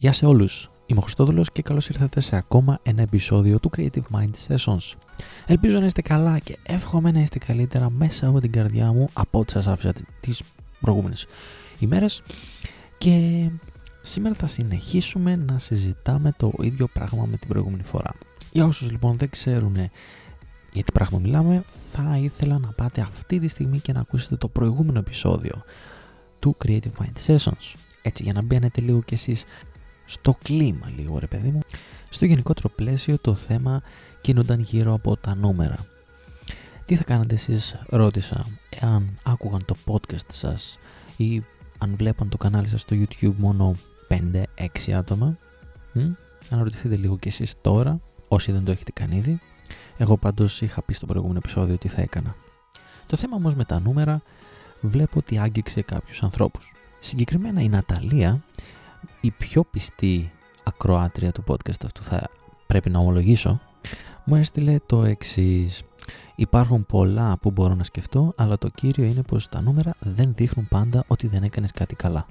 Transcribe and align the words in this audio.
Γεια 0.00 0.12
σε 0.12 0.26
όλους, 0.26 0.70
είμαι 0.86 0.98
ο 0.98 1.02
Χριστόδουλος 1.02 1.52
και 1.52 1.62
καλώς 1.62 1.88
ήρθατε 1.88 2.20
σε 2.20 2.36
ακόμα 2.36 2.78
ένα 2.82 3.02
επεισόδιο 3.02 3.58
του 3.60 3.70
Creative 3.76 4.02
Mind 4.12 4.30
Sessions. 4.48 4.92
Ελπίζω 5.46 5.78
να 5.78 5.86
είστε 5.86 6.02
καλά 6.02 6.38
και 6.38 6.58
εύχομαι 6.62 7.10
να 7.10 7.20
είστε 7.20 7.38
καλύτερα 7.38 7.90
μέσα 7.90 8.28
από 8.28 8.40
την 8.40 8.52
καρδιά 8.52 8.92
μου 8.92 9.08
από 9.12 9.38
ό,τι 9.38 9.52
σας 9.52 9.66
άφησα 9.66 9.92
τις 10.20 10.42
προηγούμενες 10.80 11.26
ημέρες 11.78 12.22
και 12.98 13.48
σήμερα 14.02 14.34
θα 14.34 14.46
συνεχίσουμε 14.46 15.36
να 15.36 15.58
συζητάμε 15.58 16.32
το 16.36 16.52
ίδιο 16.60 16.88
πράγμα 16.92 17.24
με 17.24 17.36
την 17.36 17.48
προηγούμενη 17.48 17.82
φορά. 17.82 18.14
Για 18.52 18.66
όσους 18.66 18.90
λοιπόν 18.90 19.16
δεν 19.16 19.30
ξέρουν 19.30 19.76
για 20.72 20.84
τι 20.84 20.92
πράγμα 20.92 21.18
μιλάμε, 21.18 21.64
θα 21.92 22.18
ήθελα 22.22 22.58
να 22.58 22.68
πάτε 22.68 23.00
αυτή 23.00 23.38
τη 23.38 23.48
στιγμή 23.48 23.78
και 23.78 23.92
να 23.92 24.00
ακούσετε 24.00 24.36
το 24.36 24.48
προηγούμενο 24.48 24.98
επεισόδιο 24.98 25.62
του 26.38 26.56
Creative 26.64 26.92
Mind 26.98 27.26
Sessions. 27.26 27.74
Έτσι 28.02 28.22
για 28.22 28.32
να 28.32 28.42
μπαίνετε 28.42 28.80
λίγο 28.80 28.98
κι 28.98 29.14
εσείς 29.14 29.44
στο 30.08 30.36
κλίμα 30.42 30.90
λίγο 30.96 31.18
ρε 31.18 31.26
παιδί 31.26 31.50
μου. 31.50 31.60
Στο 32.10 32.24
γενικότερο 32.24 32.68
πλαίσιο 32.68 33.18
το 33.18 33.34
θέμα 33.34 33.82
κινούνταν 34.20 34.60
γύρω 34.60 34.92
από 34.92 35.16
τα 35.16 35.34
νούμερα. 35.34 35.76
Τι 36.84 36.96
θα 36.96 37.04
κάνετε 37.04 37.34
εσείς 37.34 37.76
ρώτησα 37.86 38.46
εάν 38.70 39.18
άκουγαν 39.22 39.64
το 39.64 39.76
podcast 39.86 40.26
σας 40.28 40.78
ή 41.16 41.42
αν 41.78 41.94
βλέπαν 41.96 42.28
το 42.28 42.36
κανάλι 42.36 42.68
σας 42.68 42.80
στο 42.80 42.96
YouTube 42.96 43.34
μόνο 43.36 43.74
5-6 44.08 44.90
άτομα; 44.90 45.36
Μ; 45.92 46.00
Αναρωτηθείτε 46.50 46.96
λίγο 46.96 47.18
κι 47.18 47.28
εσείς 47.28 47.54
τώρα 47.60 48.00
όσοι 48.28 48.52
δεν 48.52 48.64
το 48.64 48.70
έχετε 48.70 48.90
κάνει 48.92 49.16
ήδη. 49.16 49.40
Εγώ 49.96 50.16
πάντως 50.16 50.60
είχα 50.60 50.82
πει 50.82 50.94
στο 50.94 51.06
προηγούμενο 51.06 51.38
επεισόδιο 51.42 51.78
τι 51.78 51.88
θα 51.88 52.02
έκανα. 52.02 52.34
Το 53.06 53.16
θέμα 53.16 53.36
όμως 53.36 53.54
με 53.54 53.64
τα 53.64 53.80
νούμερα 53.80 54.22
βλέπω 54.80 55.18
ότι 55.18 55.38
άγγιξε 55.38 55.82
κάποιους 55.82 56.22
ανθρώπους. 56.22 56.72
Συγκεκριμένα 57.00 57.60
η 57.60 57.68
Ναταλία 57.68 58.44
η 59.20 59.30
πιο 59.30 59.64
πιστή 59.64 60.32
ακροάτρια 60.64 61.32
του 61.32 61.44
podcast 61.46 61.84
αυτού 61.84 62.02
θα 62.02 62.30
πρέπει 62.66 62.90
να 62.90 62.98
ομολογήσω 62.98 63.60
μου 64.28 64.34
έστειλε 64.34 64.78
το 64.86 65.04
εξής. 65.04 65.82
Υπάρχουν 66.36 66.86
πολλά 66.86 67.38
που 67.40 67.50
μπορώ 67.50 67.74
να 67.74 67.84
σκεφτώ, 67.84 68.32
αλλά 68.36 68.58
το 68.58 68.68
κύριο 68.68 69.04
είναι 69.04 69.22
πως 69.22 69.48
τα 69.48 69.60
νούμερα 69.60 69.94
δεν 69.98 70.32
δείχνουν 70.34 70.68
πάντα 70.68 71.04
ότι 71.06 71.26
δεν 71.26 71.42
έκανες 71.42 71.72
κάτι 71.72 71.94
καλά. 71.94 72.26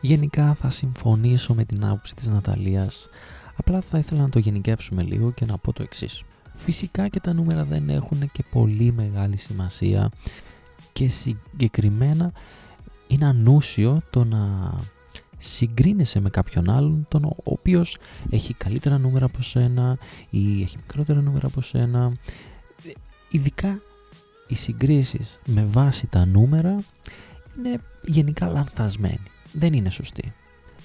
Γενικά 0.00 0.54
θα 0.54 0.70
συμφωνήσω 0.70 1.54
με 1.54 1.64
την 1.64 1.84
άποψη 1.84 2.14
της 2.14 2.26
Ναταλίας, 2.26 3.08
απλά 3.56 3.80
θα 3.80 3.98
ήθελα 3.98 4.20
να 4.20 4.28
το 4.28 4.38
γενικεύσουμε 4.38 5.02
λίγο 5.02 5.30
και 5.30 5.44
να 5.44 5.58
πω 5.58 5.72
το 5.72 5.82
εξής. 5.82 6.22
Φυσικά 6.54 7.08
και 7.08 7.20
τα 7.20 7.32
νούμερα 7.32 7.64
δεν 7.64 7.88
έχουν 7.88 8.30
και 8.32 8.44
πολύ 8.50 8.92
μεγάλη 8.92 9.36
σημασία 9.36 10.10
και 10.92 11.08
συγκεκριμένα 11.08 12.32
είναι 13.06 13.26
ανούσιο 13.26 14.00
το 14.10 14.24
να 14.24 14.72
συγκρίνεσαι 15.42 16.20
με 16.20 16.30
κάποιον 16.30 16.70
άλλον 16.70 17.06
τον 17.08 17.24
ο 17.24 17.36
οποίος 17.44 17.96
έχει 18.30 18.54
καλύτερα 18.54 18.98
νούμερα 18.98 19.24
από 19.24 19.42
σένα 19.42 19.98
ή 20.30 20.62
έχει 20.62 20.76
μικρότερα 20.76 21.20
νούμερα 21.20 21.46
από 21.46 21.60
σένα. 21.60 22.12
Ειδικά 23.30 23.80
οι 24.46 24.54
συγκρίσεις 24.54 25.38
με 25.46 25.64
βάση 25.64 26.06
τα 26.06 26.26
νούμερα 26.26 26.82
είναι 27.58 27.78
γενικά 28.04 28.48
λανθασμένοι. 28.48 29.30
Δεν 29.52 29.72
είναι 29.72 29.90
σωστοί. 29.90 30.32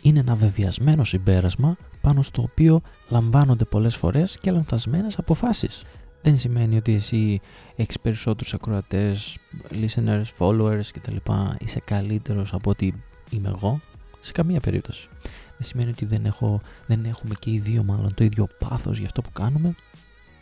Είναι 0.01 0.19
ένα 0.19 0.35
βεβαιασμένο 0.35 1.03
συμπέρασμα 1.03 1.77
πάνω 2.01 2.21
στο 2.21 2.41
οποίο 2.41 2.81
λαμβάνονται 3.09 3.65
πολλές 3.65 3.95
φορές 3.95 4.37
και 4.41 4.51
λανθασμένες 4.51 5.17
αποφάσεις. 5.17 5.83
Δεν 6.21 6.37
σημαίνει 6.37 6.77
ότι 6.77 6.93
εσύ 6.93 7.39
έχεις 7.75 7.99
περισσότερους 7.99 8.53
ακροατές, 8.53 9.37
listeners, 9.71 10.23
followers 10.39 10.85
κτλ. 10.93 11.15
Είσαι 11.57 11.79
καλύτερος 11.85 12.53
από 12.53 12.69
ότι 12.69 13.03
είμαι 13.29 13.49
εγώ 13.49 13.81
σε 14.19 14.31
καμία 14.31 14.59
περίπτωση. 14.59 15.09
Δεν 15.57 15.67
σημαίνει 15.67 15.89
ότι 15.89 16.05
δεν, 16.05 16.25
έχω, 16.25 16.61
δεν 16.85 17.05
έχουμε 17.05 17.35
και 17.39 17.51
οι 17.51 17.59
δύο 17.59 17.83
μάλλον 17.83 18.13
το 18.13 18.23
ίδιο 18.23 18.47
πάθος 18.59 18.97
για 18.97 19.05
αυτό 19.05 19.21
που 19.21 19.31
κάνουμε. 19.31 19.75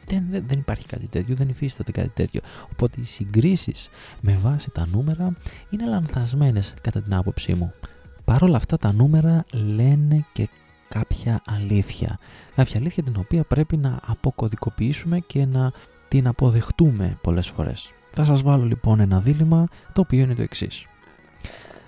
Δεν, 0.07 0.25
δεν, 0.29 0.43
δεν 0.47 0.59
υπάρχει 0.59 0.85
κάτι 0.85 1.07
τέτοιο, 1.07 1.35
δεν 1.35 1.49
υφίσταται 1.49 1.91
κάτι 1.91 2.09
τέτοιο. 2.09 2.41
Οπότε 2.71 3.01
οι 3.01 3.03
συγκρίσεις 3.03 3.89
με 4.21 4.39
βάση 4.41 4.71
τα 4.71 4.87
νούμερα 4.91 5.35
είναι 5.69 5.85
λανθασμένες 5.85 6.73
κατά 6.81 7.02
την 7.02 7.14
άποψή 7.14 7.53
μου. 7.53 7.73
Παρ' 8.25 8.43
όλα 8.43 8.58
αυτά 8.58 8.77
τα 8.77 8.93
νούμερα 8.93 9.45
λένε 9.52 10.25
και 10.33 10.49
κάποια 10.89 11.41
αλήθεια. 11.45 12.17
Κάποια 12.55 12.80
αλήθεια 12.80 13.03
την 13.03 13.15
οποία 13.17 13.43
πρέπει 13.43 13.77
να 13.77 13.99
αποκωδικοποιήσουμε 14.05 15.19
και 15.19 15.45
να 15.45 15.71
την 16.08 16.27
αποδεχτούμε 16.27 17.17
πολλές 17.21 17.47
φορές. 17.47 17.93
Θα 18.14 18.23
σας 18.23 18.41
βάλω 18.41 18.65
λοιπόν 18.65 18.99
ένα 18.99 19.19
δίλημα 19.19 19.67
το 19.93 20.02
οποίο 20.02 20.19
είναι 20.19 20.35
το 20.35 20.41
εξής. 20.41 20.85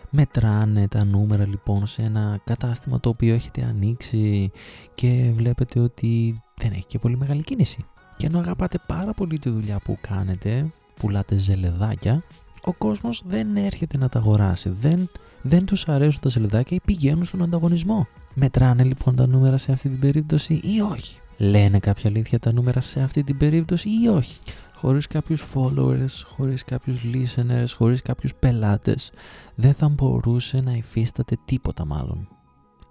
Μετράνε 0.09 0.87
τα 0.87 1.03
νούμερα 1.03 1.47
λοιπόν 1.47 1.85
σε 1.85 2.01
ένα 2.01 2.39
κατάστημα 2.43 2.99
το 2.99 3.09
οποίο 3.09 3.33
έχετε 3.33 3.63
ανοίξει 3.63 4.51
και 4.95 5.31
βλέπετε 5.35 5.79
ότι 5.79 6.41
δεν 6.55 6.71
έχει 6.71 6.85
και 6.85 6.99
πολύ 6.99 7.17
μεγάλη 7.17 7.43
κίνηση. 7.43 7.85
Και 8.17 8.25
ενώ 8.25 8.39
αγαπάτε 8.39 8.79
πάρα 8.87 9.13
πολύ 9.13 9.39
τη 9.39 9.49
δουλειά 9.49 9.79
που 9.83 9.97
κάνετε, 10.01 10.71
πουλάτε 10.99 11.37
ζελεδάκια, 11.37 12.23
ο 12.63 12.73
κόσμος 12.73 13.23
δεν 13.27 13.55
έρχεται 13.55 13.97
να 13.97 14.09
τα 14.09 14.19
αγοράσει, 14.19 14.69
δεν, 14.69 15.09
δεν 15.41 15.65
τους 15.65 15.87
αρέσουν 15.87 16.21
τα 16.21 16.29
ζελεδάκια 16.29 16.77
ή 16.77 16.81
πηγαίνουν 16.85 17.23
στον 17.23 17.43
ανταγωνισμό. 17.43 18.07
Μετράνε 18.33 18.83
λοιπόν 18.83 19.15
τα 19.15 19.27
νούμερα 19.27 19.57
σε 19.57 19.71
αυτή 19.71 19.89
την 19.89 19.99
περίπτωση 19.99 20.53
ή 20.53 20.81
όχι; 20.91 21.19
Λένε 21.37 21.79
κάποια 21.79 22.09
αλήθεια 22.09 22.39
τα 22.39 22.53
νούμερα 22.53 22.81
σε 22.81 23.01
αυτή 23.01 23.23
την 23.23 23.37
περίπτωση 23.37 23.89
ή 24.03 24.07
όχι; 24.07 24.39
Χωρίς 24.79 25.07
κάποιους 25.07 25.43
followers, 25.53 26.23
χωρίς 26.25 26.63
κάποιους 26.63 26.97
listeners, 27.03 27.67
χωρίς 27.75 28.01
κάποιους 28.01 28.35
πελάτες, 28.35 29.11
δεν 29.55 29.73
θα 29.73 29.89
μπορούσε 29.89 30.61
να 30.61 30.71
υφίσταται 30.71 31.37
τίποτα 31.45 31.85
μάλλον. 31.85 32.27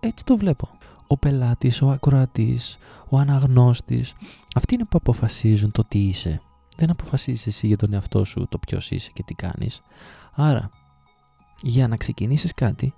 Έτσι 0.00 0.24
το 0.24 0.36
βλέπω. 0.36 0.68
Ο 1.06 1.18
πελάτης, 1.18 1.82
ο 1.82 1.90
ακροατής, 1.90 2.78
ο 3.08 3.18
αναγνώστης, 3.18 4.14
αυτοί 4.54 4.74
είναι 4.74 4.84
που 4.84 4.96
αποφασίζουν 4.98 5.70
το 5.70 5.84
τι 5.88 5.98
είσαι. 5.98 6.40
Δεν 6.76 6.90
αποφασίζεις 6.90 7.46
εσύ 7.46 7.66
για 7.66 7.76
τον 7.76 7.92
εαυτό 7.92 8.24
σου 8.24 8.46
το 8.48 8.58
ποιος 8.58 8.90
είσαι 8.90 9.10
και 9.12 9.22
τι 9.22 9.34
κάνεις. 9.34 9.80
Άρα, 10.32 10.68
για 11.62 11.88
να 11.88 11.96
ξεκινήσεις 11.96 12.52
κάτι, 12.52 12.94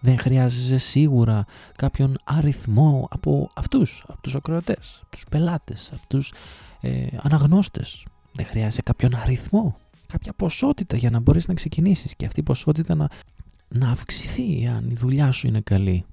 δεν 0.00 0.18
χρειάζεσαι 0.18 0.78
σίγουρα 0.78 1.44
κάποιον 1.76 2.16
αριθμό 2.24 3.08
από 3.10 3.50
αυτούς, 3.54 4.04
από 4.08 4.20
τους 4.20 4.34
ακροατές, 4.34 4.98
από 5.02 5.10
τους 5.10 5.24
πελάτες, 5.30 5.90
από 5.92 6.06
τους 6.08 6.32
ε, 6.80 7.06
αναγνώστες. 7.22 8.04
Δεν 8.32 8.46
χρειάζεται 8.46 8.82
κάποιον 8.82 9.14
αριθμό, 9.14 9.76
κάποια 10.06 10.32
ποσότητα 10.32 10.96
για 10.96 11.10
να 11.10 11.20
μπορείς 11.20 11.48
να 11.48 11.54
ξεκινήσεις 11.54 12.14
και 12.16 12.26
αυτή 12.26 12.40
η 12.40 12.42
ποσότητα 12.42 12.94
να, 12.94 13.08
να 13.68 13.90
αυξηθεί 13.90 14.66
αν 14.66 14.90
η 14.90 14.94
δουλειά 14.94 15.30
σου 15.30 15.46
είναι 15.46 15.60
καλή. 15.60 16.04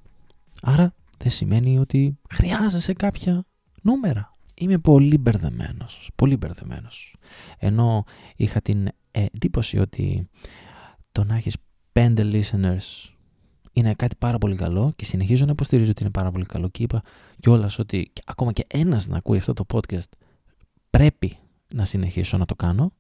Άρα 0.61 0.93
δεν 1.17 1.31
σημαίνει 1.31 1.79
ότι 1.79 2.17
χρειάζεσαι 2.29 2.93
κάποια 2.93 3.45
νούμερα. 3.81 4.35
Είμαι 4.53 4.77
πολύ 4.77 5.17
μπερδεμένος, 5.17 6.11
πολύ 6.15 6.37
μπερδεμένος. 6.37 7.15
Ενώ 7.57 8.03
είχα 8.35 8.61
την 8.61 8.87
εντύπωση 9.11 9.79
ότι 9.79 10.29
το 11.11 11.23
να 11.23 11.35
έχεις 11.35 11.57
πέντε 11.91 12.29
listeners 12.31 13.11
είναι 13.71 13.93
κάτι 13.93 14.15
πάρα 14.15 14.37
πολύ 14.37 14.55
καλό 14.55 14.93
και 14.95 15.05
συνεχίζω 15.05 15.45
να 15.45 15.51
υποστηρίζω 15.51 15.91
ότι 15.91 16.01
είναι 16.01 16.11
πάρα 16.11 16.31
πολύ 16.31 16.45
καλό 16.45 16.67
και 16.67 16.83
είπα 16.83 17.03
κιόλας 17.39 17.79
ότι 17.79 18.11
ακόμα 18.25 18.51
και 18.51 18.65
ένας 18.67 19.07
να 19.07 19.17
ακούει 19.17 19.37
αυτό 19.37 19.53
το 19.53 19.65
podcast 19.73 20.09
πρέπει 20.89 21.37
να 21.67 21.85
συνεχίσω 21.85 22.37
να 22.37 22.45
το 22.45 22.55
κάνω. 22.55 22.91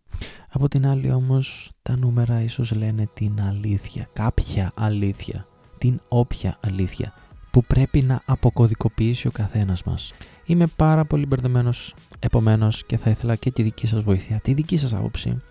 Από 0.49 0.67
την 0.67 0.87
άλλη 0.87 1.11
όμως 1.11 1.71
τα 1.81 1.97
νούμερα 1.97 2.41
ίσως 2.41 2.75
λένε 2.75 3.09
την 3.13 3.41
αλήθεια, 3.41 4.09
κάποια 4.13 4.71
αλήθεια, 4.75 5.47
την 5.77 5.99
όποια 6.07 6.57
αλήθεια 6.61 7.13
που 7.51 7.63
πρέπει 7.63 8.01
να 8.01 8.21
αποκωδικοποιήσει 8.25 9.27
ο 9.27 9.31
καθένας 9.31 9.83
μας. 9.83 10.13
Είμαι 10.45 10.67
πάρα 10.67 11.05
πολύ 11.05 11.25
μπερδεμένος 11.25 11.95
επομένως 12.19 12.85
και 12.85 12.97
θα 12.97 13.09
ήθελα 13.09 13.35
και 13.35 13.51
τη 13.51 13.63
δική 13.63 13.87
σας 13.87 14.01
βοήθεια, 14.01 14.39
τη 14.39 14.53
δική 14.53 14.77
σας 14.77 14.93
άποψη. 14.93 15.41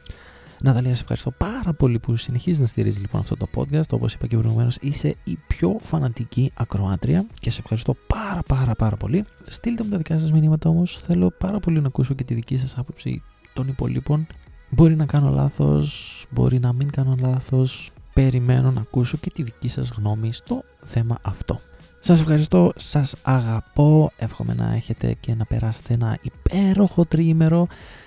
Ναταλία, 0.63 0.95
σε 0.95 1.01
ευχαριστώ 1.01 1.31
πάρα 1.31 1.73
πολύ 1.73 1.99
που 1.99 2.17
συνεχίζεις 2.17 2.61
να 2.61 2.67
στηρίζεις 2.67 3.01
λοιπόν 3.01 3.21
αυτό 3.21 3.37
το 3.37 3.49
podcast. 3.55 3.89
Όπως 3.91 4.15
είπα 4.15 4.27
και 4.27 4.37
προηγουμένως, 4.37 4.77
είσαι 4.81 5.17
η 5.25 5.39
πιο 5.47 5.77
φανατική 5.81 6.53
ακροάτρια 6.55 7.27
και 7.41 7.51
σε 7.51 7.61
ευχαριστώ 7.61 7.97
πάρα 8.07 8.43
πάρα 8.47 8.75
πάρα 8.75 8.97
πολύ. 8.97 9.25
Στείλτε 9.43 9.83
μου 9.85 9.91
τα 9.91 9.97
δικά 9.97 10.19
σας 10.19 10.33
μηνύματα 10.33 10.69
όμως, 10.69 10.99
θέλω 10.99 11.33
πάρα 11.39 11.59
πολύ 11.59 11.81
να 11.81 11.87
ακούσω 11.87 12.15
και 12.15 12.25
τη 12.25 12.35
δική 12.35 12.57
σας 12.57 12.79
άποψη 12.79 13.23
των 13.53 13.69
υπολείπων. 13.69 14.27
Μπορεί 14.71 14.97
να 14.97 15.07
κάνω 15.07 15.31
λάθος, 15.31 16.27
μπορεί 16.31 16.59
να 16.59 16.73
μην 16.73 16.91
κάνω 16.91 17.17
λάθος. 17.21 17.91
Περιμένω 18.13 18.71
να 18.71 18.81
ακούσω 18.81 19.17
και 19.17 19.31
τη 19.31 19.43
δική 19.43 19.69
σας 19.69 19.93
γνώμη 19.97 20.33
στο 20.33 20.63
θέμα 20.85 21.19
αυτό. 21.23 21.61
Σας 22.01 22.21
ευχαριστώ, 22.21 22.73
σας 22.77 23.15
αγαπώ, 23.23 24.11
εύχομαι 24.17 24.55
να 24.55 24.75
έχετε 24.75 25.15
και 25.21 25.35
να 25.35 25.45
περάσετε 25.45 25.95
ένα 25.95 26.19
υπέροχο 26.23 27.05
τριήμερο 27.05 27.67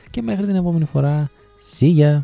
και 0.09 0.21
μέχρι 0.21 0.45
την 0.45 0.55
επόμενη 0.55 0.85
φορά, 0.85 1.29
see 1.79 1.97
ya! 1.97 2.21